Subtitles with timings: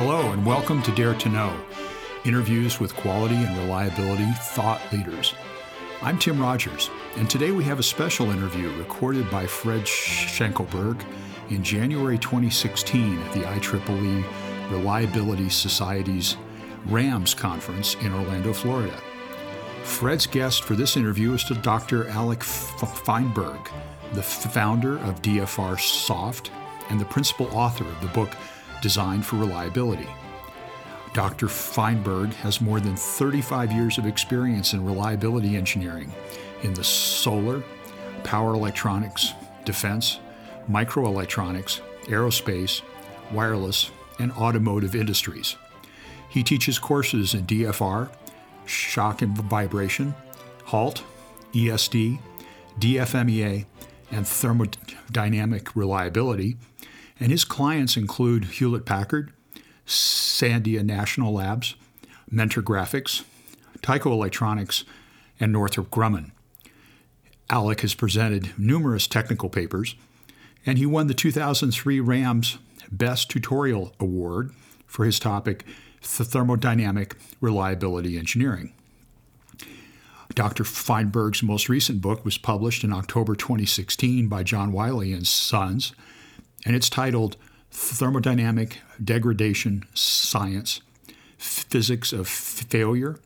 [0.00, 1.60] Hello, and welcome to Dare to Know
[2.24, 5.34] interviews with quality and reliability thought leaders.
[6.02, 11.04] I'm Tim Rogers, and today we have a special interview recorded by Fred Schenkelberg
[11.50, 16.36] in January 2016 at the IEEE Reliability Society's
[16.86, 18.96] RAMS conference in Orlando, Florida.
[19.82, 22.08] Fred's guest for this interview is Dr.
[22.10, 23.68] Alec Feinberg,
[24.12, 26.52] the founder of DFR Soft
[26.88, 28.30] and the principal author of the book
[28.80, 30.08] Designed for Reliability.
[31.14, 31.48] Dr.
[31.48, 36.12] Feinberg has more than 35 years of experience in reliability engineering
[36.62, 37.62] in the solar,
[38.24, 39.32] power electronics,
[39.64, 40.20] defense,
[40.70, 42.82] microelectronics, aerospace,
[43.32, 45.56] wireless, and automotive industries.
[46.28, 48.10] He teaches courses in DFR,
[48.66, 50.14] shock and vibration,
[50.66, 51.02] HALT,
[51.52, 52.18] ESD,
[52.78, 53.64] DFMEA,
[54.10, 56.56] and thermodynamic reliability,
[57.20, 59.32] and his clients include Hewlett Packard,
[59.86, 61.74] Sandia National Labs,
[62.30, 63.24] Mentor Graphics,
[63.80, 64.84] Tyco Electronics,
[65.40, 66.30] and Northrop Grumman.
[67.50, 69.94] Alec has presented numerous technical papers,
[70.66, 72.58] and he won the 2003 RAMS
[72.90, 74.52] Best Tutorial Award
[74.86, 75.64] for his topic,
[76.02, 78.72] Thermodynamic Reliability Engineering.
[80.34, 80.64] Dr.
[80.64, 85.92] Feinberg's most recent book was published in October 2016 by John Wiley and Sons,
[86.64, 87.36] and it's titled
[87.72, 90.80] Thermodynamic Degradation Science
[91.36, 93.18] Physics of Failure,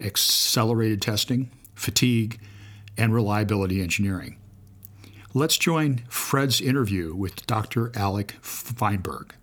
[0.00, 2.38] Accelerated Testing, Fatigue,
[2.96, 4.36] and Reliability Engineering.
[5.34, 7.92] Let's join Fred's interview with Dr.
[7.94, 9.34] Alec Feinberg.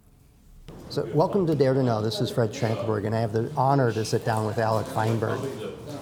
[0.94, 2.04] So, welcome to Dare to Know.
[2.04, 5.40] This is Fred Schenkelberg, and I have the honor to sit down with Alec Feinberg.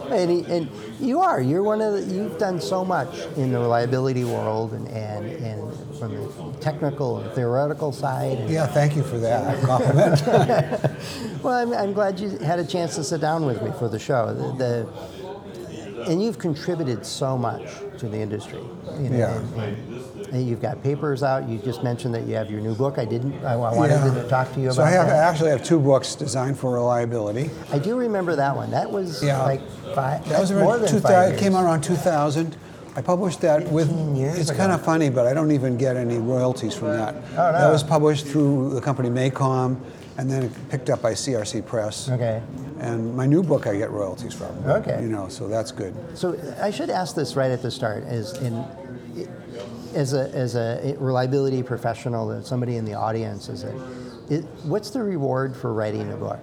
[0.10, 1.40] And, he, and you are.
[1.40, 5.98] You're one of the, you've done so much in the reliability world and, and, and
[5.98, 8.40] from the technical and theoretical side.
[8.40, 10.22] And yeah, thank you for that compliment.
[11.42, 13.98] well, I'm, I'm, glad you had a chance to sit down with me for the
[13.98, 14.34] show.
[14.34, 17.64] The, the and you've contributed so much
[18.00, 18.60] to the industry.
[19.00, 19.64] You know, yeah.
[19.64, 21.48] And you've got papers out.
[21.48, 22.98] You just mentioned that you have your new book.
[22.98, 23.44] I didn't.
[23.44, 24.22] I, I wanted yeah.
[24.22, 24.76] to talk to you about.
[24.76, 25.16] So I have, that.
[25.16, 27.50] I actually have two books designed for reliability.
[27.72, 28.72] I do remember that one.
[28.72, 29.42] That was yeah.
[29.44, 29.62] like
[29.94, 30.28] five.
[30.30, 31.36] That was more around than 2000.
[31.36, 32.56] It came out around 2000.
[32.96, 33.90] I published that with.
[34.18, 34.58] it's ago.
[34.58, 37.16] kind of funny, but I don't even get any royalties from that.
[37.16, 37.52] Oh, no.
[37.54, 39.80] That was published through the company Maycom,
[40.18, 42.10] and then picked up by CRC Press.
[42.10, 42.42] Okay.
[42.80, 44.58] And my new book, I get royalties from.
[44.66, 45.02] Okay.
[45.02, 45.96] You know, so that's good.
[46.18, 48.66] So I should ask this right at the start: is in
[49.94, 53.76] as a as a reliability professional, somebody in the audience, is it,
[54.30, 56.40] it what's the reward for writing a book?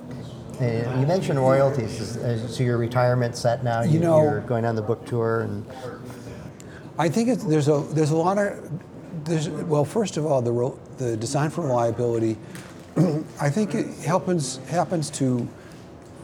[0.60, 2.18] And you mentioned royalties.
[2.48, 3.82] So your retirement set now.
[3.82, 5.64] You, you know, you're going on the book tour, and
[6.98, 8.70] I think it's, there's a there's a lot of
[9.24, 12.36] there's well, first of all, the the design for reliability.
[13.40, 15.48] I think it happens happens to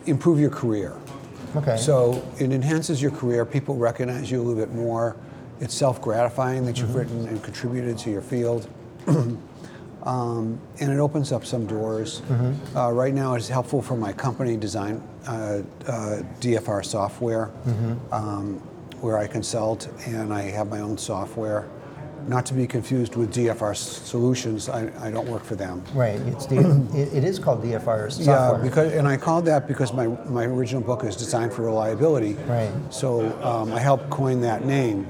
[0.07, 0.97] improve your career.
[1.57, 1.77] Okay.
[1.77, 3.45] So it enhances your career.
[3.45, 5.17] People recognize you a little bit more.
[5.61, 6.99] It's self-gratifying that you've mm-hmm.
[6.99, 8.69] written and contributed to your field.
[10.05, 12.21] Um, and it opens up some doors.
[12.21, 12.77] Mm-hmm.
[12.77, 18.13] Uh, right now, it's helpful for my company design uh, uh, DFR software, mm-hmm.
[18.13, 18.55] um,
[19.01, 21.67] where I consult and I have my own software.
[22.27, 24.69] Not to be confused with DFR Solutions.
[24.69, 25.83] I, I don't work for them.
[25.95, 26.21] Right.
[26.21, 26.57] It's D-
[26.99, 28.59] it, it is called DFR software.
[28.59, 32.35] Yeah, because and I called that because my my original book is designed for reliability.
[32.47, 32.71] Right.
[32.91, 35.07] So um, I helped coin that name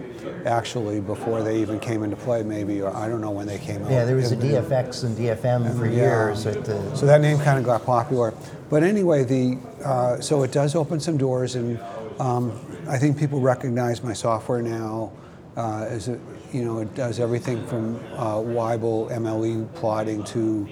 [0.46, 3.82] actually before they even came into play, maybe, or I don't know when they came
[3.84, 3.90] out.
[3.90, 5.92] Yeah, there was a DFX and DFM for yeah.
[5.92, 6.44] years.
[6.44, 8.34] The, so that name kind of got popular.
[8.70, 11.78] But anyway, the uh, so it does open some doors, and
[12.18, 12.58] um,
[12.88, 15.12] I think people recognize my software now.
[15.56, 16.18] Uh, as a,
[16.52, 20.68] you know, it does everything from uh, Weibull MLE plotting to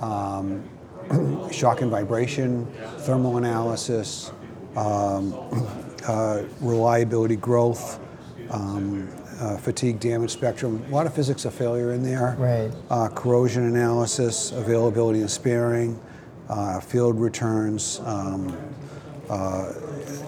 [0.00, 0.68] um,
[1.52, 2.66] shock and vibration,
[2.98, 4.32] thermal analysis,
[4.76, 5.34] um,
[6.08, 8.00] uh, reliability growth,
[8.50, 9.08] um,
[9.40, 12.36] uh, fatigue damage spectrum, a lot of physics of failure in there.
[12.38, 12.72] Right.
[12.90, 16.00] Uh, corrosion analysis, availability and sparing,
[16.48, 18.56] uh, field returns, um,
[19.28, 19.72] uh,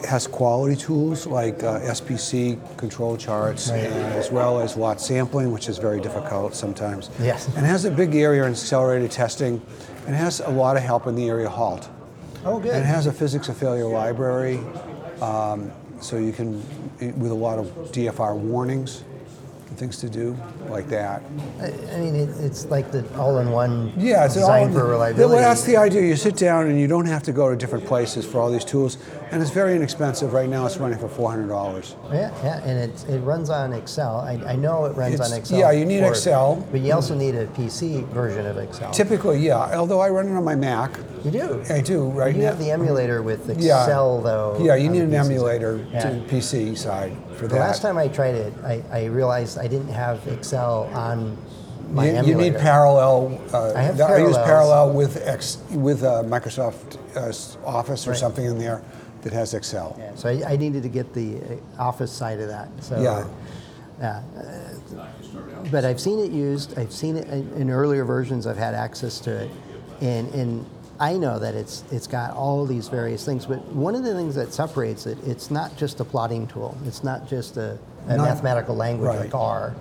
[0.07, 3.85] has quality tools like uh, SPC control charts, right.
[3.85, 7.11] as well as lot sampling, which is very difficult sometimes.
[7.21, 7.47] Yes.
[7.57, 9.61] And has a big area in accelerated testing,
[10.07, 11.89] and has a lot of help in the area HALT.
[12.45, 12.73] Oh, good.
[12.73, 14.61] And it has a physics of failure library.
[15.21, 16.63] Um, so you can,
[17.19, 19.03] with a lot of DFR warnings,
[19.77, 20.37] things to do
[20.69, 21.23] like that.
[21.61, 25.35] I, I mean, it, it's like the all-in-one Yeah, it's design all, for reliability.
[25.35, 26.03] Well, that's the idea.
[26.03, 28.65] You sit down and you don't have to go to different places for all these
[28.65, 28.99] tools,
[29.31, 30.33] and it's very inexpensive.
[30.33, 31.95] Right now, it's running for four hundred dollars.
[32.13, 34.17] Yeah, yeah, and it, it runs on Excel.
[34.21, 35.59] I, I know it runs It's- on Excel.
[35.59, 36.67] yeah, you need for- Excel.
[36.73, 38.91] But you also need a PC version of Excel.
[38.93, 39.77] Typically, yeah.
[39.79, 41.63] Although I run it on my Mac, You do.
[41.71, 42.49] I do right You now.
[42.49, 43.83] have the emulator with Yeah.
[43.83, 44.57] Excel, though.
[44.61, 45.27] yeah, you need an PC side.
[45.33, 46.01] emulator Yeah.
[46.03, 47.61] to PC side for The that.
[47.61, 51.37] last time I tried it, I, I realized I didn't have Excel on
[51.93, 53.41] my you, you need parallel.
[53.53, 58.19] Uh, I have I use parallel with X with uh, Microsoft uh, Office or Right.
[58.19, 58.83] something in there
[59.23, 59.95] that has Excel.
[59.99, 62.69] Yeah, so I, I needed to get the uh, Office side of that.
[62.81, 63.11] So, Yeah.
[63.11, 63.27] uh,
[64.01, 64.23] yeah.
[64.99, 65.07] uh,
[65.71, 66.77] But I've seen it used.
[66.79, 68.47] I've seen it in, in earlier versions.
[68.47, 69.51] I've had access to it,
[70.01, 70.67] and and
[70.99, 73.47] I know that it's it's got all these various things.
[73.47, 76.77] But one of the things that separates it, it's not just a plotting tool.
[76.87, 77.79] It's not just a,
[78.09, 79.21] a Not- mathematical language right.
[79.21, 79.75] like R,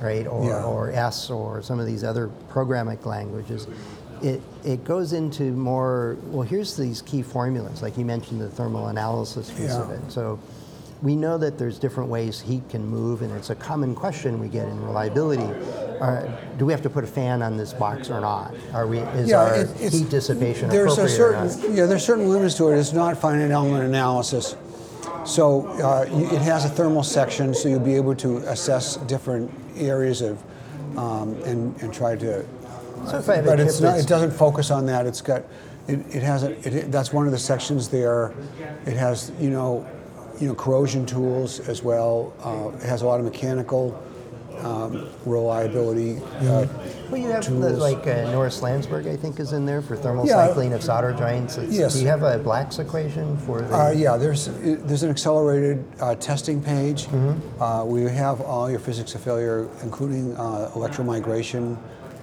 [0.00, 0.64] right, or Yeah.
[0.64, 3.66] or S, or some of these other programming languages.
[4.22, 8.86] It, it goes into more, well, here's these key formulas, like you mentioned the thermal
[8.86, 10.00] analysis piece of it.
[10.12, 10.38] So
[11.02, 14.46] we know that there's different ways heat can move, and it's a common question we
[14.46, 15.42] get in reliability.
[16.02, 16.28] Uh,
[16.58, 18.52] do we have to put a fan on this box or not?
[18.74, 22.28] Are we, is our it- heat dissipation there's a appropriate or certain yeah there's certain
[22.28, 22.78] limits to it.
[22.78, 24.56] It's not finite element analysis.
[25.24, 30.22] So uh, it has a thermal section, so you'll be able to assess different areas
[30.22, 30.42] of
[30.98, 32.44] um, and and try to.
[33.06, 34.00] So if I have a but it's not.
[34.00, 35.06] It doesn't focus on that.
[35.06, 35.44] It's got.
[35.86, 36.50] It, it has a.
[36.66, 38.34] It, that's one of the sections there.
[38.86, 39.88] It has you know,
[40.40, 42.32] you know corrosion tools as well.
[42.42, 44.02] Uh, it has a lot of mechanical
[44.64, 46.18] um, reliability.
[46.40, 46.66] Uh,
[47.10, 50.26] Well, you have the, like uh, Norris Landzberg, I think, is in there for thermal
[50.26, 50.46] Yeah.
[50.46, 51.58] cycling of solder joints.
[51.58, 51.94] It's, Yes.
[51.94, 53.74] Do you have a Black's equation for the?
[53.76, 57.08] Uh, yeah, there's there's an accelerated uh, testing page.
[57.60, 61.76] Uh, we have all your physics of failure, including uh, electromigration,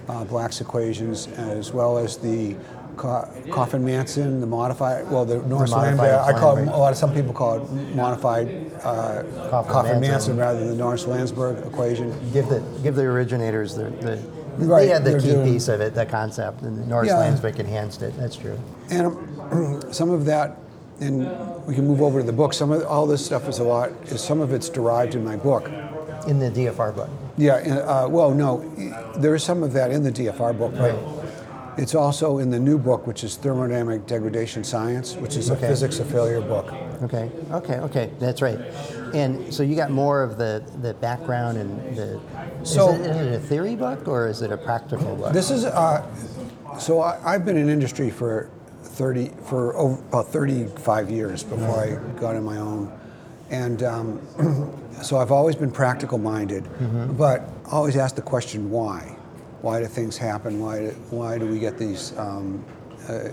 [0.08, 2.56] uh, Black's equations, as well as the
[3.00, 6.10] Co- Coffin Manson, the modified, well, the Norris modified.
[6.10, 10.00] I call it, a lot of some people call it modified uh, Coffin Coffin Manson.
[10.00, 12.10] Manson rather than the Norris Landzberg equation.
[12.32, 14.18] give the give the originators the, the
[14.58, 17.14] Right, they had the key doing- piece of it, the concept, and Norris Yeah.
[17.16, 18.14] Landzberg enhanced it.
[18.18, 18.58] That's true.
[18.90, 20.58] And um, some of that,
[21.00, 21.20] and
[21.66, 22.52] we can move over to the book.
[22.52, 23.90] Some of all this stuff is a lot.
[24.08, 25.70] Is some of it's derived in my book.
[26.28, 27.08] In the DFR book.
[27.38, 28.58] Yeah, uh, well, no,
[29.16, 31.19] there is some of that in the DFR book, but Right.
[31.80, 35.66] It's also in the new book, which is Thermodynamic Degradation Science, which is a Okay.
[35.68, 36.72] physics of failure book.
[37.02, 38.10] Okay, okay, okay.
[38.18, 38.58] That's right.
[39.14, 42.20] And so you got more of the, the background and the.
[42.64, 45.32] So- is, it, is it a theory book or is it a practical book?
[45.32, 46.06] This is, uh,
[46.78, 48.50] so I, I've been in industry for
[48.82, 52.92] 30, for over, about 35 years before I got on my own.
[53.48, 54.20] And um,
[55.02, 56.68] so I've always been practical minded,
[57.16, 59.16] but always ask the question why?
[59.62, 60.60] Why do things happen?
[60.60, 62.64] Why do, why do we get these, um,
[63.08, 63.28] uh,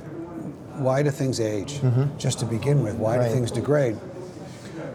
[0.77, 1.79] why do things age?
[2.17, 3.27] Just to begin with, why Right.
[3.29, 3.97] do things degrade?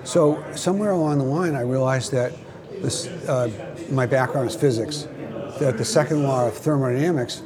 [0.04, 2.32] So somewhere along the line, I realized that
[2.80, 3.48] this, uh,
[3.90, 5.06] my background is physics,
[5.60, 7.42] that the second law of thermodynamics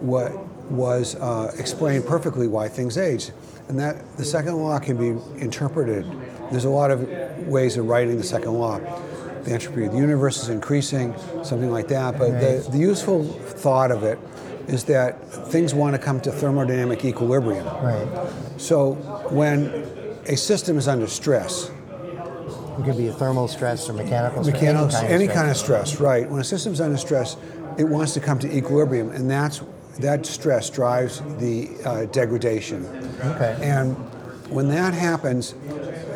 [0.00, 0.32] what
[0.70, 3.30] was uh, explained perfectly why things age,
[3.68, 6.04] and that the second law can be interpreted.
[6.50, 7.08] There's a lot of
[7.48, 8.78] ways of writing the second law.
[9.44, 12.18] The entropy of the universe is increasing, something like that.
[12.18, 14.18] But the, the useful thought of it
[14.68, 17.66] is that things want to come to thermodynamic equilibrium.
[17.66, 18.08] right.
[18.56, 18.94] So
[19.30, 19.66] when
[20.26, 21.70] a system is under stress,
[22.78, 24.54] It could be a thermal stress or mechanical stress.
[24.54, 25.82] mechanical, any kind any of kind stress.
[25.82, 26.30] of stress, right?
[26.30, 27.36] When a system's under stress,
[27.76, 29.60] it wants to come to equilibrium, and that's
[30.00, 32.84] that stress drives the uh, degradation.
[33.22, 33.56] Okay.
[33.62, 33.94] And
[34.50, 35.54] when that happens,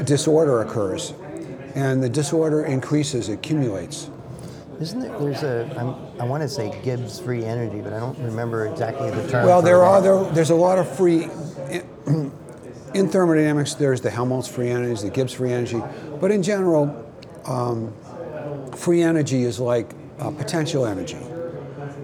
[0.05, 1.13] disorder occurs,
[1.79, 4.11] and the disorder increases, accumulates.
[4.81, 8.19] Isn't there, there's a, I'm, I want to say Gibbs free energy, but I don't
[8.19, 9.47] remember exactly the term.
[9.47, 11.29] Well, there are there, there's a lot of free.
[12.95, 15.81] In thermodynamics, there's the Helmholtz free energy, the Gibbs free energy,
[16.21, 16.83] but in general,
[17.45, 17.93] um,
[18.75, 21.19] free energy is like uh, potential energy.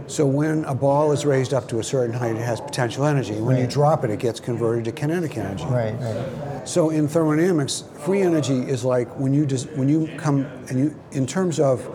[0.07, 3.41] So when a ball is raised up to a certain height, it has potential energy.
[3.41, 5.65] When you drop it, it gets converted to kinetic energy.
[5.65, 6.54] Right, right.
[6.65, 10.95] So in thermodynamics, free energy is like when you just when you come and you
[11.13, 11.87] in terms of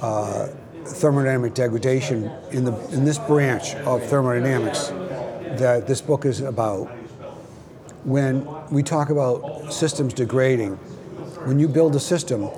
[0.00, 0.48] uh,
[0.84, 4.88] thermodynamic degradation in the in this branch of thermodynamics
[5.58, 6.86] that this book is about.
[8.04, 10.76] When we talk about systems degrading,
[11.46, 12.48] when you build a system,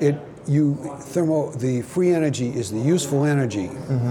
[0.00, 3.70] it you thermo the free energy is the useful energy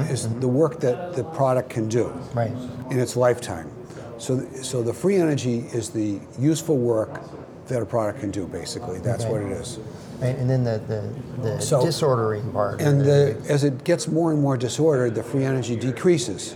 [0.10, 2.52] is the work that the product can do Right.
[2.92, 3.70] in its lifetime.
[4.18, 7.22] So, so the free energy is the useful work
[7.68, 8.48] that a product can do.
[8.48, 9.32] Basically, that's Okay.
[9.34, 9.80] what it is.
[10.20, 12.82] Right, and then the, the, the So- disordering part.
[12.82, 16.56] And the, as it gets more and more disordered, the free energy decreases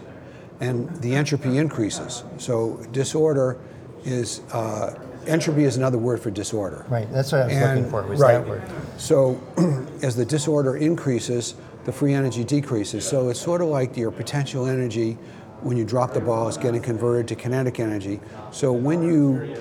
[0.60, 2.24] and the entropy increases.
[2.38, 3.58] So disorder
[4.06, 4.94] is, uh,
[5.28, 6.86] entropy is another word for disorder.
[6.90, 8.34] Right, that's what I was looking for, was right.
[8.34, 8.64] that word.
[8.98, 9.42] So
[10.04, 13.08] as the disorder increases, the free energy decreases.
[13.08, 15.18] So it's sort of like your potential energy
[15.64, 18.20] when you drop the ball is getting converted to kinetic energy.
[18.52, 19.56] So when you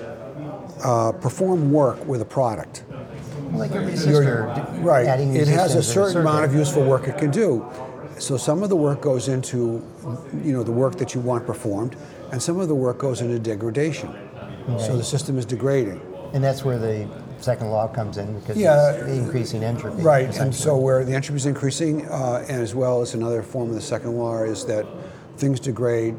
[0.83, 2.83] uh, perform work with a product,
[3.53, 4.47] Like resistor,
[4.83, 7.65] right, it has a certain amount of useful work it can do.
[8.17, 9.81] So some of the work goes into,
[10.43, 11.95] you know, the work that you want performed,
[12.31, 14.13] and some of the work goes into degradation.
[14.77, 15.99] So the system is degrading.
[16.33, 17.07] And that's where the
[17.39, 20.01] second law comes in, because Yeah, it's increasing entropy.
[20.01, 23.69] Right, and so where the entropy is increasing, uh, and as well as another form
[23.69, 24.85] of the second law is that
[25.37, 26.15] things degrade,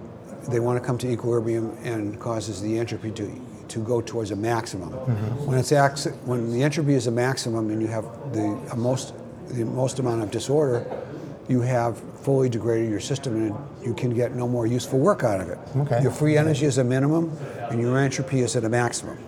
[0.49, 3.31] they want to come to equilibrium and causes the entropy to,
[3.69, 4.90] to go towards a maximum.
[4.90, 5.47] Mm-hmm.
[5.47, 9.14] When it's ax- when the entropy is a maximum and you have the most
[9.49, 10.87] the most amount of disorder,
[11.49, 15.40] you have fully degraded your system and you can get no more useful work out
[15.40, 15.59] of it.
[15.76, 16.02] Okay.
[16.02, 17.37] Your free energy is a minimum
[17.71, 19.19] and your entropy is at a maximum.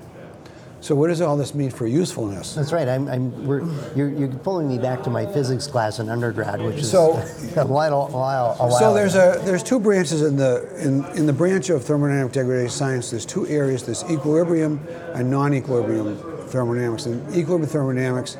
[0.85, 2.55] So what does all this mean for usefulness?
[2.55, 2.87] That's right.
[2.87, 3.63] I'm, I'm, we're,
[3.97, 7.13] you're, you're pulling me back to my physics class in undergrad, which is So-
[7.57, 9.39] a while, a while, a while So there's ago.
[9.41, 13.11] a there's two branches in the in, in the branch of thermodynamic degradation science.
[13.11, 13.87] There's two areas.
[13.87, 14.79] There's equilibrium
[15.15, 17.07] and non-equilibrium thermodynamics.
[17.07, 18.37] And equilibrium thermodynamics,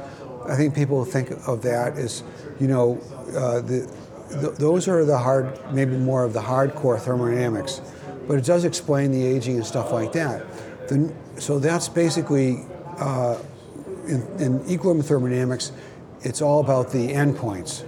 [0.47, 2.23] I think people think of that as,
[2.61, 3.01] you know,
[3.35, 3.91] uh, the,
[4.29, 7.81] th- those are the hard, maybe more of the hardcore thermodynamics,
[8.29, 10.45] but it does explain the aging and stuff like that.
[10.89, 12.65] The, so that's basically
[12.99, 13.39] uh,
[14.07, 15.73] in, in equilibrium thermodynamics.
[16.23, 17.85] It's all about the endpoints.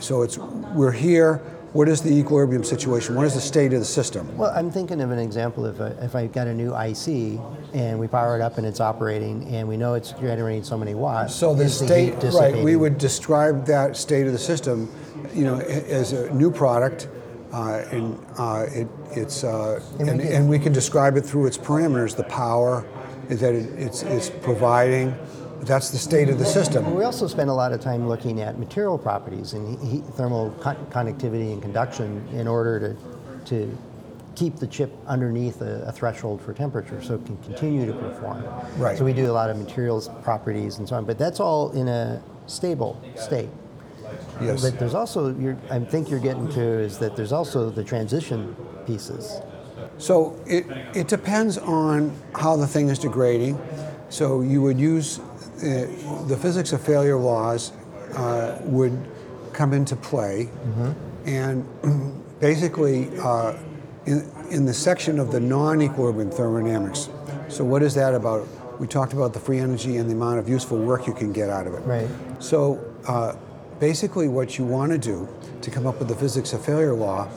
[0.00, 1.36] So it's we're here.
[1.72, 3.14] What is the equilibrium situation?
[3.14, 4.36] What is the state of the system?
[4.36, 7.38] Well, I'm thinking of an example if I, if I got a new IC
[7.72, 10.94] and we power it up and it's operating and we know it's generating so many
[10.94, 11.32] watts.
[11.32, 12.56] So the state, heat right?
[12.56, 14.92] We would describe that state of the system,
[15.32, 17.06] you know, as a new product,
[17.52, 21.58] uh, and uh, it, it's uh, And we and, we can describe it through its
[21.58, 22.16] parameters.
[22.16, 22.86] The power
[23.28, 25.14] is that it, it's it's providing.
[25.62, 26.94] That's the state of the system.
[26.94, 30.86] We also spend a lot of time looking at material properties and heat, thermal con-
[30.90, 33.78] conductivity and conduction in order to, to
[34.36, 38.42] keep the chip underneath a, a threshold for temperature so it can continue to perform.
[38.78, 38.96] Right.
[38.96, 41.88] So we do a lot of materials properties and so on, but that's all in
[41.88, 43.50] a stable state.
[44.40, 44.62] Yes.
[44.62, 48.56] But there's also, you're, I think you're getting to is that there's also the transition
[48.86, 49.40] pieces.
[49.98, 53.60] So it, it depends on how the thing is degrading.
[54.08, 55.86] So you would use uh,
[56.26, 57.72] the physics of failure laws
[58.14, 58.98] uh, would
[59.52, 60.48] come into play,
[61.26, 61.66] and
[62.40, 63.56] basically uh,
[64.06, 67.10] in, in the section of the non-equilibrium thermodynamics.
[67.48, 68.48] So what is that about?
[68.80, 71.50] We talked about the free energy and the amount of useful work you can get
[71.50, 71.80] out of it.
[71.80, 72.08] Right.
[72.38, 73.34] So uh,
[73.80, 75.28] basically, what you want to do
[75.62, 77.28] to come up with the physics of failure law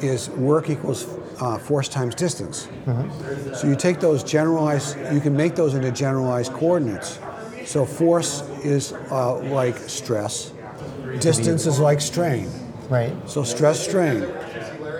[0.00, 1.06] is work equals
[1.40, 2.68] uh, force times distance.
[3.54, 7.18] So you take those generalized, you can make those into generalized coordinates.
[7.64, 10.52] So force is uh, like stress,
[11.20, 12.48] distance is like strain.
[12.90, 13.12] Right.
[13.28, 14.26] So stress strain.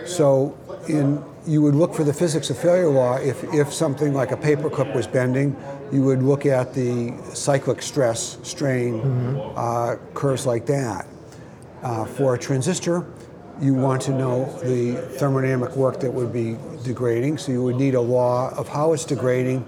[0.07, 0.57] So
[0.88, 4.37] in you would look for the physics of failure law if, if something like a
[4.37, 5.55] paperclip was bending,
[5.93, 9.00] you would look at the cyclic stress strain
[9.57, 11.07] uh, curves like that.
[11.83, 13.05] Uh, for a transistor,
[13.61, 17.95] you want to know the thermodynamic work that would be degrading, so you would need
[17.95, 19.64] a law of how it's degrading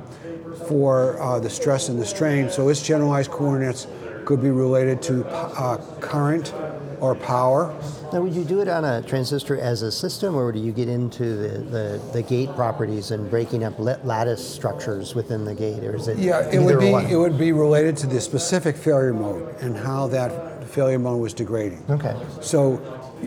[0.66, 2.50] for uh, the stress and the strain.
[2.50, 3.86] So its generalized coordinates
[4.24, 6.52] could be related to uh, current
[7.00, 7.74] or power.
[8.12, 10.88] Now, would you do it on a transistor as a system, or do you get
[10.88, 15.96] into the, the, the gate properties and breaking up lattice structures within the gate, or
[15.96, 17.06] is it Yeah, it would be one?
[17.06, 21.34] it would be related to the specific failure mode and how that failure mode was
[21.34, 21.82] degrading.
[21.90, 22.14] Okay.
[22.40, 22.80] So,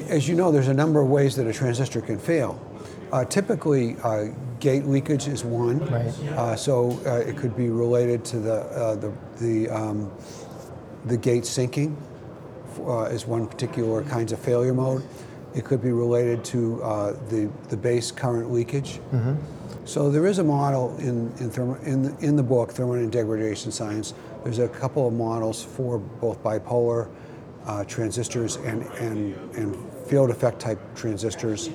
[0.07, 2.59] as you know, there's a number of ways that a transistor can fail.
[3.11, 4.27] Uh, typically, uh,
[4.59, 5.79] gate leakage is one.
[5.87, 6.07] Right.
[6.37, 9.11] Uh, so uh, it could be related to the uh, the
[9.41, 10.11] the, um,
[11.05, 11.97] the gate sinking
[12.79, 15.03] uh, is one particular kinds of failure mode.
[15.53, 18.99] It could be related to uh, the the base current leakage.
[19.83, 23.71] So there is a model in in, thermo, in, the, in the book Thermodynamic Degradation
[23.71, 24.13] Science.
[24.43, 27.09] There's a couple of models for both bipolar
[27.65, 29.75] uh, transistors and, and and
[30.07, 31.69] field effect type transistors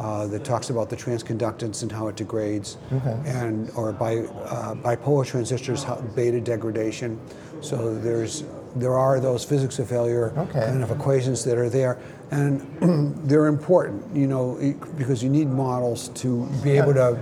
[0.00, 3.16] uh, that talks about the transconductance and how it degrades, Okay.
[3.26, 7.18] and or bi, uh, bipolar transistors how, beta degradation.
[7.60, 8.44] So there's
[8.76, 10.66] there are those physics of failure Okay.
[10.66, 11.98] kind of equations that are there,
[12.30, 12.60] and
[13.28, 14.56] they're important, you know,
[14.96, 17.18] because you need models to be able to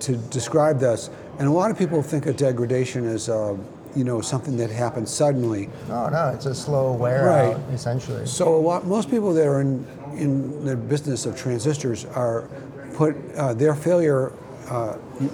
[0.00, 1.10] to describe this.
[1.38, 3.56] And a lot of people think of degradation as uh,
[3.94, 5.68] you know, something that happens suddenly.
[5.88, 7.54] No, no, it's a slow wear Right.
[7.54, 8.24] out, essentially.
[8.24, 9.84] So a lot, most people that are in,
[10.16, 12.48] in the business of transistors are
[12.94, 14.32] put uh, their failure.
[14.68, 14.92] Uh,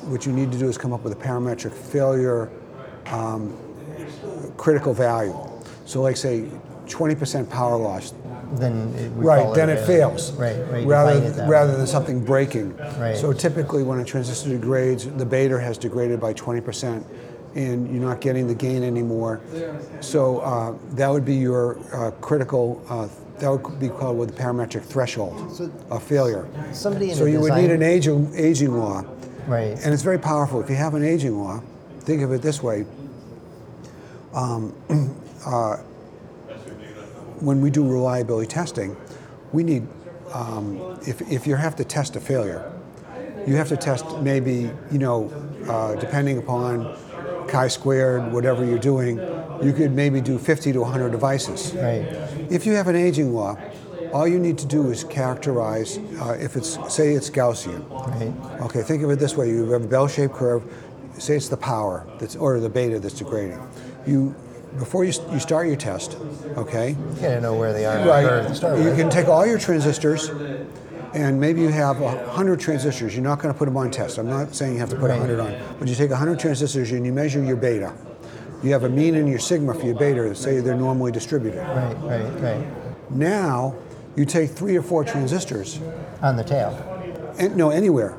[0.08, 2.48] what you need to do is come up with a parametric failure
[3.08, 3.56] um,
[4.56, 5.36] critical value.
[5.84, 6.46] So, like say,
[6.86, 8.14] 20% power loss.
[8.54, 10.32] Then it, Right, then a it fails.
[10.32, 10.86] Right, right.
[10.86, 11.78] Rather, it rather way.
[11.78, 12.76] than something breaking.
[12.76, 13.16] Right.
[13.16, 17.02] So typically, when a transistor degrades, the beta has degraded by 20%,
[17.56, 19.40] and you're not getting the gain anymore.
[20.00, 22.82] So uh, that would be your uh, critical.
[22.88, 23.08] Uh,
[23.40, 26.46] that would be called with the parametric threshold So- of failure.
[26.72, 29.04] Somebody in So you would need an aging, aging law,
[29.46, 29.76] right.
[29.84, 30.60] and it's very powerful.
[30.60, 31.60] If you have an aging law,
[32.00, 32.86] think of it this way.
[34.36, 34.74] Um,
[35.46, 35.76] uh,
[37.40, 38.96] when we do reliability testing,
[39.52, 39.86] we need,
[40.32, 42.70] um, if, if you have to test a failure,
[43.46, 45.32] you have to test maybe, you know,
[45.68, 46.96] uh, depending upon
[47.48, 49.18] chi-squared, whatever you're doing,
[49.62, 51.72] you could maybe do 50 to 100 devices.
[51.74, 52.06] Right.
[52.50, 53.56] If you have an aging law,
[54.12, 58.60] all you need to do is characterize, uh, if it's, say it's Gaussian, Right.
[58.62, 60.62] Okay, think of it this way: you have a bell-shaped curve.
[61.18, 63.60] Say it's the power that's, or the beta that's degrading.
[64.06, 64.34] You,
[64.78, 66.16] before you, you start your test,
[66.56, 69.46] okay, You gotta know where they are on the curve to you can take all
[69.46, 70.28] your transistors,
[71.14, 73.14] and maybe you have a hundred transistors.
[73.14, 74.18] You're not going to put them on test.
[74.18, 76.38] I'm not saying you have to put a hundred on, but you take a hundred
[76.38, 77.92] transistors and you measure your beta.
[78.62, 80.34] You have a mean and your sigma for your beta.
[80.34, 81.58] Say they're normally distributed.
[81.60, 83.10] Right, right, right.
[83.10, 83.74] Now,
[84.16, 85.80] you take three or four transistors,
[86.22, 86.70] On the tail.
[87.38, 88.16] and no anywhere,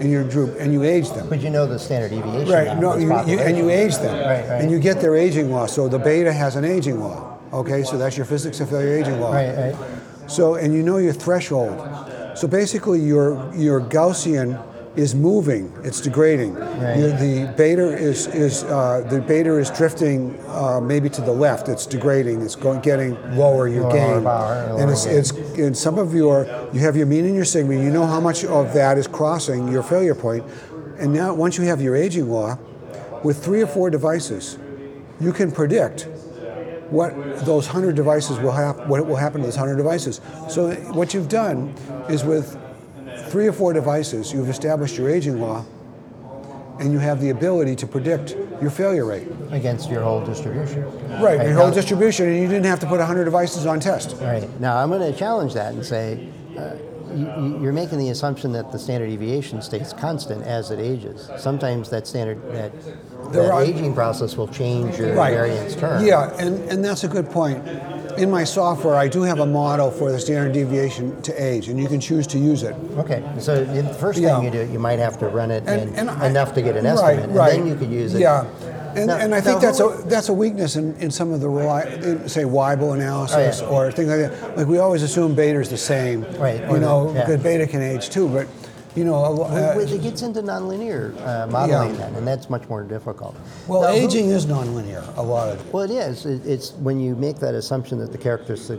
[0.00, 1.28] in your group, and you age them.
[1.28, 2.52] But you know the standard deviation.
[2.52, 4.60] Right, no, you, you, and you age them, Right, right.
[4.60, 5.66] and you get their aging law.
[5.66, 7.38] So the beta has an aging law.
[7.52, 9.32] Okay, so that's your physics of failure aging law.
[9.32, 9.76] Right, right.
[10.26, 11.78] So, and you know your threshold.
[12.36, 14.60] So basically, your your Gaussian
[14.96, 16.54] is moving; it's degrading.
[16.54, 16.98] Right.
[16.98, 21.68] Your, the beta is is uh, the beta is drifting uh, maybe to the left.
[21.68, 22.42] It's degrading.
[22.42, 25.18] It's going getting lower your Lower gain, power, and it's gain.
[25.18, 27.74] it's in some of your you have your mean and your sigma.
[27.74, 30.44] You know how much of that is crossing your failure point.
[30.98, 32.56] and now once you have your aging law,
[33.24, 34.58] with three or four devices,
[35.20, 36.06] you can predict
[36.90, 40.20] what those 100 devices will happen, what will happen to those 100 devices.
[40.48, 41.74] So what you've done
[42.08, 42.56] is with
[43.34, 45.64] three or four devices, you've established your aging law,
[46.78, 49.26] and you have the ability to predict your failure rate.
[49.50, 50.84] Against your whole distribution.
[51.20, 54.14] Right, your whole now- distribution, and you didn't have to put 100 devices on test.
[54.22, 54.48] Right.
[54.60, 56.76] Now, I'm going to challenge that and say uh,
[57.12, 61.28] you, you're making the assumption that the standard deviation stays constant as it ages.
[61.36, 62.72] Sometimes that standard, that,
[63.32, 66.04] that are- aging process will change your variance term.
[66.06, 67.66] Yeah, and, and that's a good point.
[68.16, 71.78] In my software, I do have a model for the standard deviation to age, and
[71.80, 72.74] you can choose to use it.
[72.98, 74.36] Okay, so the first Yeah.
[74.36, 76.62] thing you do, you might have to run it And- in and I- enough to
[76.62, 77.52] get an right, estimate, and right.
[77.52, 78.20] then you could use it.
[78.20, 78.44] Yeah,
[78.94, 81.48] and, Now- and I think that's a that's a weakness in, in some of the
[81.48, 83.76] reli- in, say Weibull oh, analysis Oh, yeah.
[83.76, 84.56] or things like that.
[84.58, 87.24] Like we always assume beta is the same, Right, You know, yeah.
[87.24, 88.46] because beta can age too, but
[88.94, 91.96] you know, a lo- Well, uh, it gets into nonlinear uh, modeling Yeah.
[91.96, 93.34] then, and that's much more difficult.
[93.66, 95.02] well, Now, aging is nonlinear.
[95.16, 95.72] A lot of it.
[95.72, 96.26] Well, it is.
[96.26, 98.78] It, it's when you make that assumption that the characteristic,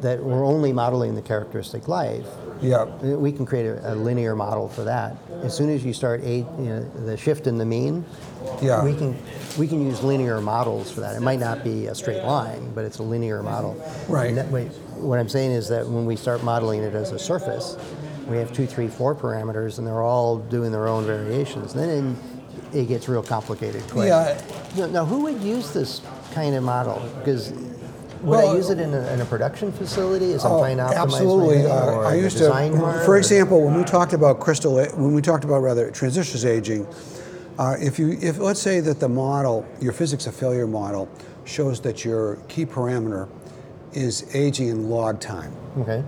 [0.00, 2.26] that we're only modeling the characteristic life,
[2.60, 5.16] Yeah, we can create a, a linear model for that.
[5.42, 8.04] As soon as you start a, you know, the shift in the mean,
[8.60, 8.84] Yeah.
[8.84, 9.16] we can
[9.58, 11.14] we can use linear models for that.
[11.14, 13.74] It might not be a straight line, but it's a linear model.
[14.08, 14.34] Right.
[14.34, 17.76] That way, what I'm saying is that when we start modeling it as a surface,
[18.28, 21.72] we have two, three, four parameters, and they're all doing their own variations.
[21.74, 22.16] Then
[22.72, 24.08] it gets real complicated quick.
[24.08, 24.40] Yeah.
[24.76, 26.00] Now, now, who would use this
[26.32, 27.02] kind of model?
[27.18, 27.68] Because would
[28.22, 30.84] Well, I use it in a, in a production facility as I'm Oh, trying to
[30.84, 31.56] optimize absolutely.
[31.62, 32.48] thing, Uh, or I used to,
[33.04, 36.86] for or- example, when we talked about crystal, when we talked about rather transistors aging,
[37.58, 41.08] uh, if you, if let's say that the model, your physics of failure model,
[41.44, 43.28] shows that your key parameter
[43.92, 46.02] is aging in log time, Okay.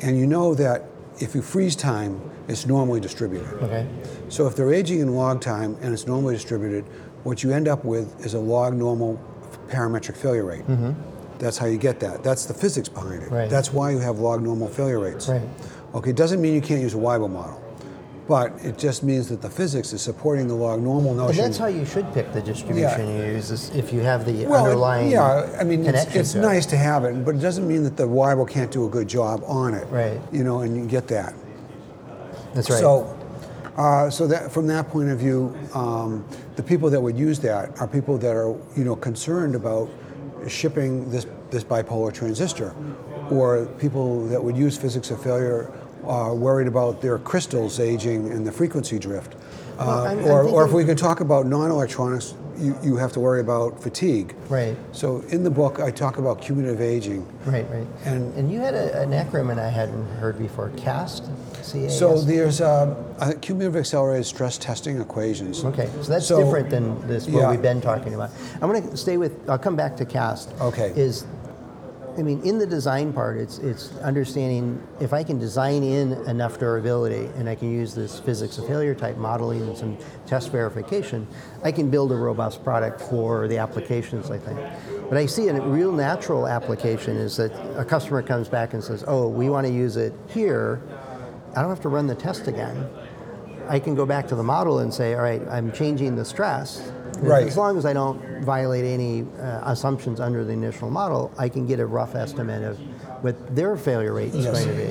[0.00, 0.82] and you know that
[1.18, 3.52] if you freeze time, it's normally distributed.
[3.62, 3.86] Okay.
[4.28, 6.84] So if they're aging in log time and it's normally distributed,
[7.24, 9.18] what you end up with is a log normal
[9.68, 10.64] parametric failure rate.
[11.38, 12.22] That's how you get that.
[12.22, 13.26] That's the physics behind it.
[13.26, 13.34] Mm-hmm.
[13.34, 13.50] Right.
[13.50, 15.28] That's why you have log normal failure rates.
[15.28, 15.42] Right.
[15.94, 17.60] Okay, it doesn't mean you can't use a Weibull model,
[18.26, 21.44] but it just means that the physics is supporting the log normal And notion.
[21.44, 24.64] that's how you should pick the distribution you use is if you have the well,
[24.64, 26.42] it- underlying yeah, I mean, it's, it's to it.
[26.42, 29.08] nice to have it, but it doesn't mean that the Weibull can't do a good
[29.08, 29.86] job on it.
[29.90, 30.18] Right.
[30.32, 31.34] You know, and you get that.
[32.54, 32.78] That's right.
[32.80, 33.18] So,
[33.76, 36.24] uh, so that from that point of view, um,
[36.56, 39.90] the people that would use that are people that are you know concerned about
[40.48, 42.74] shipping this this bipolar transistor,
[43.30, 45.72] or people that would use physics of failure
[46.06, 49.34] are worried about their crystals aging and the frequency drift.
[49.78, 53.10] Well, Uh, I'm- I'm or, or if we can talk about non-electronics, you, you have
[53.12, 54.32] to worry about fatigue.
[54.48, 54.76] Right.
[54.92, 57.26] So in the book, I talk about cumulative aging.
[57.44, 57.86] Right, right.
[58.04, 61.24] And- and you had a, an acronym and I hadn't heard before, CAST.
[61.62, 61.98] C-A-S?
[61.98, 62.94] So there's uh,
[63.40, 65.64] cumulative accelerated stress testing equations.
[65.64, 67.50] Okay, so that's So- different than this what Yeah.
[67.50, 68.30] we've been talking about.
[68.62, 69.32] I'm going to stay with.
[69.48, 70.50] I'll come back to cast.
[70.60, 70.92] Okay.
[70.94, 71.24] Is,
[72.16, 76.58] I mean, in the design part, it's it's understanding if I can design in enough
[76.58, 81.26] durability and I can use this physics of failure type modeling and some test verification,
[81.64, 84.30] I can build a robust product for the applications.
[84.30, 84.60] I think.
[85.08, 89.04] But I see a real natural application is that a customer comes back and says,
[89.06, 90.80] "Oh, we want to use it here."
[91.56, 92.88] I don't have to run the test again.
[93.68, 96.92] I can go back to the model and say, all right, I'm changing the stress.
[97.18, 97.46] Right.
[97.46, 101.66] As long as I don't violate any uh, assumptions under the initial model, I can
[101.66, 102.78] get a rough estimate of
[103.22, 104.64] what their failure rate is Yes.
[104.64, 104.82] going to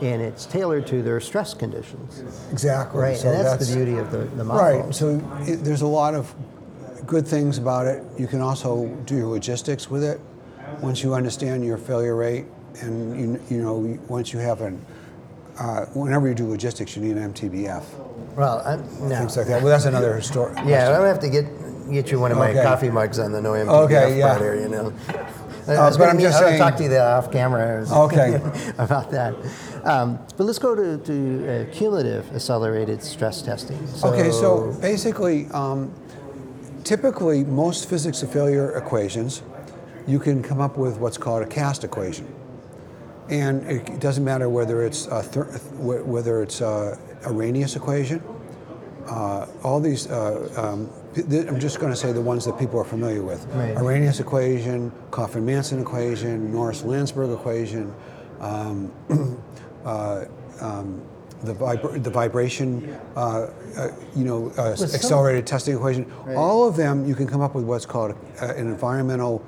[0.00, 0.06] be.
[0.06, 2.24] And it's tailored to their stress conditions.
[2.50, 3.00] Exactly.
[3.00, 3.16] Right.
[3.16, 4.82] So and that's, the beauty of the, the model.
[4.82, 4.94] Right.
[4.94, 6.34] So it, there's a lot of
[7.06, 8.02] good things about it.
[8.18, 10.20] You can also do your logistics with it.
[10.80, 12.46] Once you understand your failure rate,
[12.82, 14.84] and you, you know, once you have an,
[15.60, 17.84] uh, whenever you do logistics, you need an MTBF,
[18.36, 19.16] Well, I'm, no.
[19.16, 19.62] things like that.
[19.62, 20.54] Well, that's another story.
[20.66, 21.46] Yeah, I'm gonna have to get
[21.90, 22.62] get you one of my Okay.
[22.62, 24.28] coffee mugs on the no MTBF Okay, yeah.
[24.28, 24.92] part here, you know.
[25.68, 27.84] I Uh, was but I'm just I'll saying- talk to you off camera.
[27.90, 28.40] Okay.
[28.78, 29.34] about that.
[29.84, 31.14] Um, but let's go to, to
[31.68, 33.78] uh, cumulative accelerated stress testing.
[34.04, 35.90] Okay, so basically, um,
[36.84, 39.42] typically most physics of failure equations,
[40.06, 42.26] you can come up with what's called a cast equation,
[43.30, 45.06] and it doesn't matter whether it's
[45.78, 48.22] whether it's a Arrhenius equation.
[49.06, 52.78] Uh, all these, uh, um, th- I'm just going to say the ones that people
[52.78, 53.76] are familiar with: Right.
[53.76, 57.92] Arrhenius equation, Coffin-Manson equation, Norris-Landzberg equation.
[58.40, 58.92] Um,
[59.84, 60.24] uh,
[60.60, 61.02] um,
[61.42, 66.10] the, vibra- the vibration, uh, uh, you know, uh, accelerated testing equation.
[66.36, 69.44] All of them, you can come up with what's called an environmental,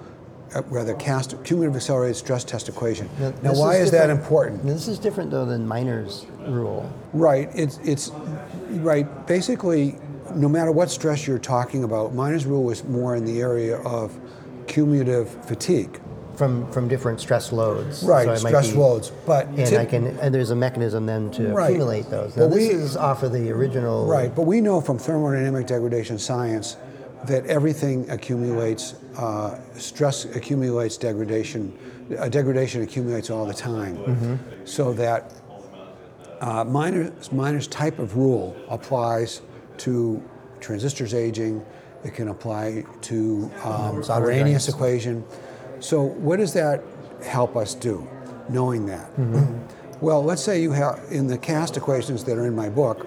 [0.54, 3.08] uh, rather cast cumulative accelerated stress test equation.
[3.18, 4.66] Now, this why is, that different- important?
[4.66, 6.90] This is different though than Miner's rule.
[7.12, 7.48] Right.
[7.54, 8.10] It's it's
[8.80, 9.26] right.
[9.26, 9.96] Basically,
[10.34, 14.18] no matter what stress you're talking about, Miner's rule is more in the area of
[14.66, 16.00] cumulative fatigue.
[16.36, 18.02] From, from different stress loads.
[18.02, 19.12] Right, So stress be- loads.
[19.26, 21.66] But And tip- I can and there's a mechanism then to Right.
[21.66, 22.34] accumulate those.
[22.34, 24.06] Now But this we- is off of the original.
[24.06, 26.76] Right, but we know from thermodynamic degradation science
[27.26, 31.72] that everything accumulates, uh, stress accumulates degradation,
[32.18, 33.96] uh, degradation accumulates all the time.
[34.64, 35.32] So that
[36.40, 39.42] uh, Miner's, Miner's type of rule applies
[39.78, 40.22] to
[40.61, 41.64] transistors aging,
[42.04, 45.24] it can apply to um, Arrhenius equation.
[45.80, 46.82] So what does that
[47.24, 48.08] help us do,
[48.48, 49.11] knowing that?
[50.00, 53.06] Well, let's say you have, in the cast equations that are in my book,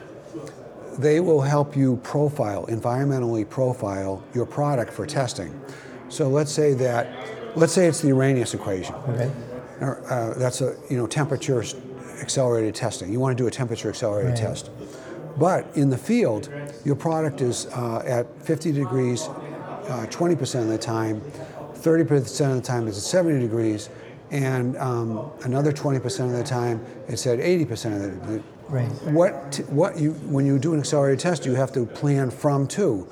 [0.97, 5.59] they will help you profile, environmentally profile your product for testing.
[6.09, 7.07] So let's say that,
[7.55, 8.95] let's say it's the Arrhenius equation.
[9.09, 9.31] Okay.
[9.81, 11.63] Uh, that's a you know temperature
[12.21, 13.11] accelerated testing.
[13.11, 14.39] You want to do a temperature accelerated Right.
[14.39, 14.69] test.
[15.37, 16.49] But in the field,
[16.85, 21.19] your product is uh, at 50 degrees uh, 20% of the time,
[21.73, 23.89] 30% of the time it's at 70 degrees,
[24.31, 28.87] and um, another 20% of the time it's at 80% of the, the Right.
[29.13, 32.67] what t- what you when you do an accelerated test, you have to plan from
[32.67, 33.07] too.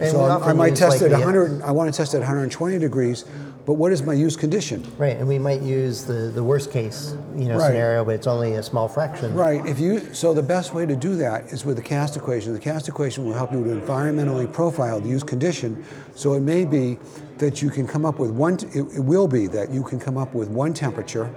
[0.00, 1.62] And so I might test like, at the- 100.
[1.62, 3.24] I want to test at 120 degrees,
[3.66, 4.82] but what is my use condition?
[4.98, 7.68] Right, and we might use the, the worst case, you know, Right.
[7.68, 9.34] scenario, but it's only a small fraction.
[9.34, 9.64] Right.
[9.66, 12.52] If you so the best way to do that is with the cast equation.
[12.54, 15.84] The cast equation will help you to environmentally profile the use condition.
[16.14, 16.98] So it may be
[17.38, 18.54] that you can come up with one.
[18.72, 21.28] It, it will be that you can come up with one temperature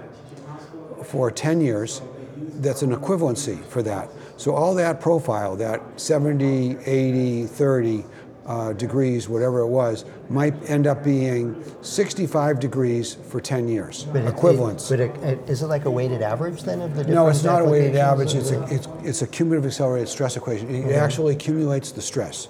[1.04, 2.00] for 10 years.
[2.60, 4.08] That's an equivalency for that.
[4.36, 8.04] So all that profile, that 70, 80, 30
[8.46, 14.04] uh, degrees, whatever it was, might end up being 65 degrees for 10 years.
[14.04, 14.90] But Equivalence.
[14.90, 17.44] It, but it, is it like a weighted average then of the different No, it's
[17.44, 18.34] not a weighted average.
[18.34, 20.74] It's a, it's, it's a cumulative accelerated stress equation.
[20.74, 22.48] It actually accumulates the stress.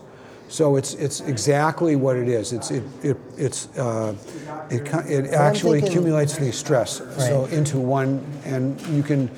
[0.48, 2.52] So it's, it's exactly what it is.
[2.52, 4.14] It's, it, it, it's, uh,
[4.70, 9.30] it, it actually thinking- accumulates the stress so into one, and you can,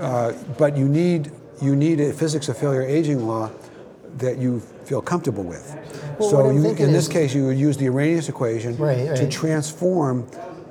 [0.00, 1.30] uh, but you need,
[1.60, 3.50] you need a physics of failure aging law
[4.18, 5.76] that you feel comfortable with.
[6.18, 9.28] Well, so you, in this is- case, you would use the Arrhenius equation Right, to
[9.28, 10.26] transform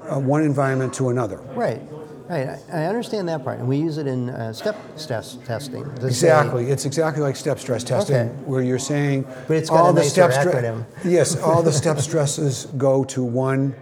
[0.09, 1.38] uh, one environment to another.
[1.55, 1.81] Right,
[2.29, 2.57] right.
[2.71, 5.83] I, understand that part, and we use it in uh, step stress testing.
[6.01, 6.69] Exactly.
[6.69, 8.29] It's exactly like step stress testing, Okay.
[8.45, 10.85] where you're saying But it's got a the step stre- acronym.
[11.03, 13.75] yes, all the step stresses go to one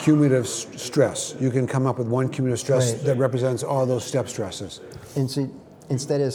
[0.00, 1.34] cumulative s- stress.
[1.40, 3.04] You can come up with one cumulative stress Right.
[3.04, 4.80] that represents all those step stresses.
[5.16, 5.48] And so
[5.90, 6.34] instead of,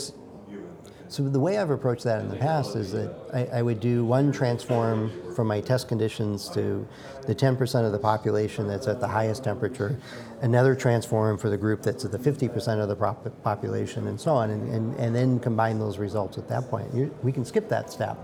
[1.10, 4.04] So the way I've approached that in the past is that I, I would do
[4.04, 6.86] one transform from my test conditions to
[7.26, 9.98] the 10% of the population that's at the highest temperature,
[10.42, 12.96] another transform for the group that's at the 50% of the
[13.42, 16.94] population, and so on, and, and, and then combine those results at that point.
[16.94, 18.18] You, we can skip that step.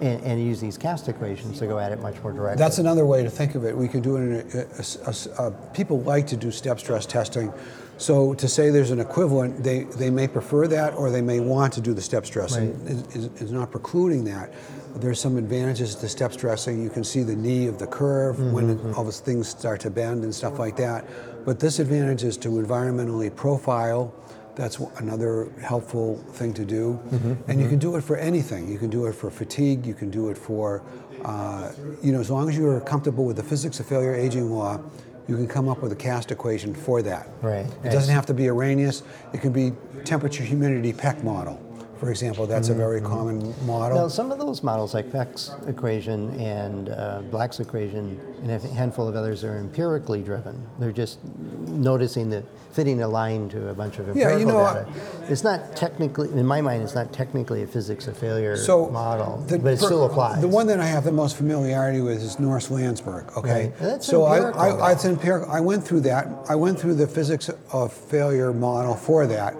[0.00, 2.58] And, and, use these cast equations to go at it much more directly.
[2.58, 3.76] That's another way to think of it.
[3.76, 7.52] We can do it in a, a, a, people like to do step stress testing
[7.96, 11.72] so to say there's an equivalent, they, they may prefer that or they may want
[11.74, 12.56] to do the step stress.
[12.58, 12.70] Right.
[13.14, 14.52] Is, not precluding that.
[14.96, 16.82] There's some advantages to step stressing.
[16.82, 18.52] You can see the knee of the curve mm-hmm.
[18.52, 21.04] when all these things start to bend and stuff like that.
[21.44, 24.12] But this advantage is to environmentally profile.
[24.56, 26.94] That's another helpful thing to do.
[26.94, 27.14] Mm-hmm.
[27.14, 27.60] And mm-hmm.
[27.60, 28.70] you can do it for anything.
[28.70, 29.86] You can do it for fatigue.
[29.86, 30.82] You can do it for,
[31.24, 34.80] uh, you know, as long as you're comfortable with the physics of failure aging law,
[35.26, 37.28] you can come up with a cast equation for that.
[37.40, 37.66] Right.
[37.82, 39.02] It doesn't have to be Arrhenius.
[39.32, 39.72] It can be
[40.04, 41.60] temperature humidity Peck model.
[42.04, 42.80] For example, that's mm-hmm.
[42.80, 43.96] a very common model.
[43.96, 49.08] Now, some of those models, like Peck's equation and uh, Black's equation, and a handful
[49.08, 50.66] of others, are empirically driven.
[50.78, 54.64] They're just noticing that fitting a line to a bunch of empirical yeah, you know,
[54.64, 54.86] data.
[55.32, 59.38] It's not technically, in my mind, it's not technically a physics of failure so model,
[59.46, 60.42] the, but it per, still applies.
[60.42, 63.34] The one that I have the most familiarity with is Norris Landzberg.
[63.38, 63.78] Okay, right.
[63.78, 65.50] that's so empirical, I, I, it's empirical.
[65.50, 66.28] I went through that.
[66.50, 69.54] I went through the physics of failure model for that.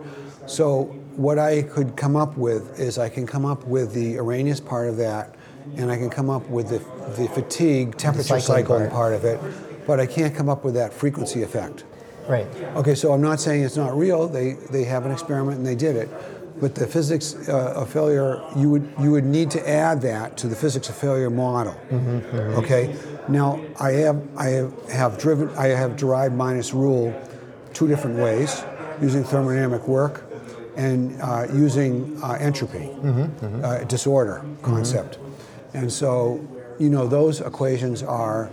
[0.47, 4.61] So what I could come up with is I can come up with the Arrhenius
[4.61, 5.35] part of that,
[5.77, 6.79] and I can come up with the,
[7.21, 8.91] the fatigue temperature cycling part.
[8.91, 9.41] part of it,
[9.87, 11.85] but I can't come up with that frequency effect.
[12.29, 12.47] Right.
[12.77, 14.29] Okay, so I'm not saying it's not real.
[14.29, 16.09] They they have an experiment and they did it,
[16.59, 20.49] but the physics uh, of failure you would you would need to add that to
[20.49, 21.75] the physics of failure model.
[21.91, 22.59] Mm-hmm, mm-hmm.
[22.61, 22.97] Okay.
[23.29, 27.15] Now I have I have, have driven I have derived Miner's rule
[27.75, 28.65] two different ways
[29.03, 30.25] using thermodynamic work
[30.77, 33.65] and uh, using uh, entropy mm-hmm, mm-hmm.
[33.65, 35.19] Uh, disorder concept.
[35.19, 35.79] Mm-hmm.
[35.79, 36.47] And so
[36.79, 38.51] you know those equations are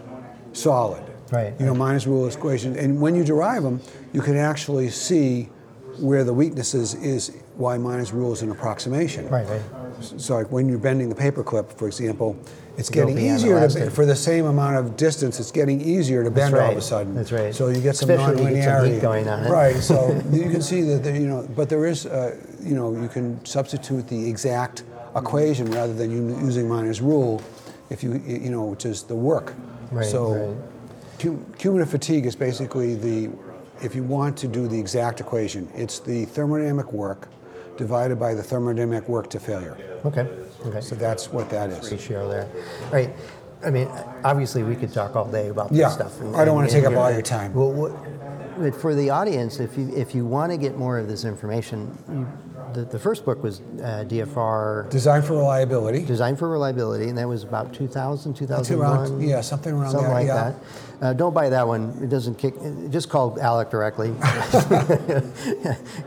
[0.54, 1.04] solid.
[1.32, 1.54] Right.
[1.60, 2.78] You know, Miner's rule equations.
[2.78, 3.82] And when you derive them,
[4.12, 5.50] you can actually see
[5.98, 9.30] where the weaknesses is why Miner's rule is an approximation.
[9.30, 9.62] Right, right.
[10.02, 12.38] So like when you're bending the paperclip, for example,
[12.78, 15.40] it's getting easier to, for the same amount of distance.
[15.40, 16.64] It's getting easier to bend right.
[16.64, 17.14] all of a sudden.
[17.16, 17.54] That's right.
[17.54, 19.50] So you get some Especially nonlinearity going on.
[19.52, 19.78] Right.
[19.78, 23.08] So you can see that there, you know, but there is, uh, you know, you
[23.08, 24.84] can substitute the exact
[25.16, 27.42] equation rather than using Miner's rule,
[27.90, 29.54] if you you know, which is the work.
[29.92, 30.06] Right.
[30.06, 30.34] So.
[30.34, 30.58] Right
[31.22, 33.30] Cumulative fatigue is basically the,
[33.84, 37.30] if you want to do the exact equation, it's the thermodynamic work
[37.82, 39.76] divided by the thermodynamic work to failure.
[40.06, 40.28] Okay.
[40.68, 40.82] Okay.
[40.82, 41.92] So that's what that is.
[41.92, 42.48] Ratio there.
[42.92, 43.10] Right.
[43.66, 43.88] I mean,
[44.24, 46.20] obviously, we could talk all day about this yeah, stuff.
[46.22, 47.54] And, I don't want to take up all your time.
[47.54, 47.92] Well, what,
[48.60, 51.98] but for the audience, if you if you want to get more of this information,
[52.08, 52.28] you,
[52.74, 54.90] the, the first book was uh, DFR.
[54.90, 56.06] Design for Reliability.
[56.06, 58.98] Design for Reliability, and that was about 2000, 2001.
[58.98, 60.54] Around, yeah, something around something there, like yeah.
[61.00, 61.06] that.
[61.06, 61.98] Uh, don't buy that one.
[62.02, 62.56] It doesn't kick.
[62.90, 64.10] Just call Alec directly.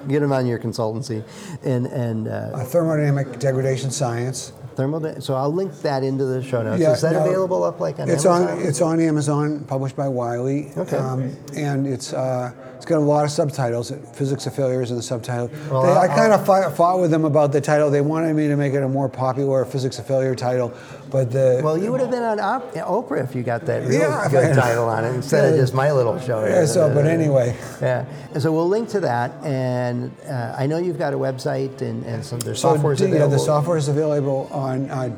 [0.08, 1.22] Get him on your consultancy,
[1.62, 2.28] and and.
[2.28, 4.52] Uh, thermodynamic degradation science.
[4.76, 5.20] Thermal.
[5.20, 6.80] So I'll link that into the show notes.
[6.80, 8.58] Yeah, Is that no, available up like on it's Amazon?
[8.58, 10.70] on it's on Amazon, published by Wiley.
[10.76, 10.96] Okay.
[10.96, 13.92] Um, and it's uh, it's got a lot of subtitles.
[14.12, 15.50] Physics of Failure is in the subtitle.
[15.70, 17.90] Well, they, I kind of fought, fought, with them about the title.
[17.90, 20.74] They wanted me to make it a more popular Physics of Failure title,
[21.14, 24.00] but the well, you would have been on op- Oprah if you got that real
[24.00, 26.44] yeah, good title on it instead yeah, of just my little show.
[26.44, 26.66] Yeah.
[26.66, 27.56] So, but anyway.
[27.80, 28.04] Yeah.
[28.40, 32.26] So we'll link to that, and uh, I know you've got a website and, and
[32.26, 33.16] some there's so software available.
[33.16, 35.10] Yeah, the software is available on uh,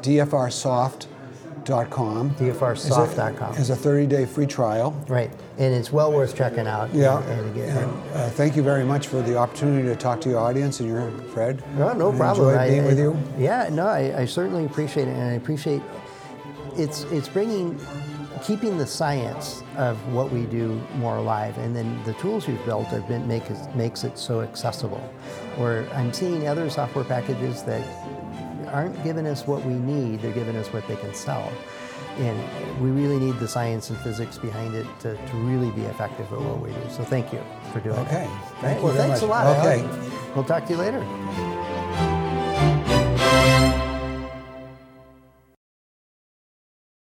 [1.66, 2.31] DFRsoft.com.
[2.31, 3.55] DFRsoft.com.
[3.55, 4.92] Is a, a 30-day free trial.
[5.09, 6.92] Right, and it's well worth checking out.
[6.94, 7.22] Yeah.
[7.24, 10.38] And, and, and uh, thank you very much for the opportunity to talk to your
[10.38, 11.62] audience and your Fred.
[11.76, 12.48] No, no I problem.
[12.50, 13.18] Enjoyed being I, with you.
[13.38, 15.83] Yeah, no, I, I certainly appreciate it, and I appreciate
[16.76, 17.79] it's it's bringing
[18.42, 22.87] keeping the science of what we do more alive, and then the tools you've built
[22.88, 25.00] have been make it, makes it so accessible.
[25.57, 27.83] Where I'm seeing other software packages that
[28.77, 31.51] aren't giving us what we need; they're giving us what they can sell.
[32.19, 36.33] And we really need the science and physics behind it to, to really be effective
[36.33, 36.81] at what we do.
[36.91, 38.25] So thank you for doing okay.
[38.25, 38.27] it.
[38.27, 38.31] Okay.
[38.61, 38.83] Thank right?
[38.83, 39.29] Well, thanks much.
[39.29, 39.67] a lot.
[39.67, 40.33] Okay.
[40.35, 41.56] We'll talk to you later.